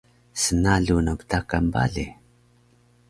[0.43, 2.05] snalu na btakan bale